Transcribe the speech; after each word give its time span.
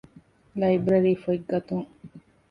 ލައިބްރަރީފޮތް 0.59 1.43
ގަތުން 1.51 1.87